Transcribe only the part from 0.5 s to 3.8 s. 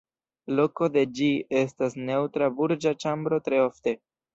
Loko de ĝi estas neŭtra burĝa ĉambro tre